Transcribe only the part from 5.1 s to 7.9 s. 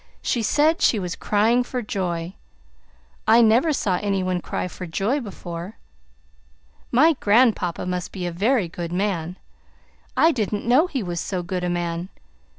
before. My grandpapa